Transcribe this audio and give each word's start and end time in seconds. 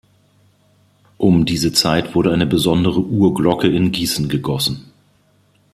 Um 1.19 1.45
diese 1.45 1.73
Zeit 1.73 2.15
wurde 2.15 2.33
eine 2.33 2.47
besondere 2.47 3.01
Uhrglocke 3.01 3.67
in 3.67 3.91
Gießen 3.91 4.29
gegossen. 4.29 4.91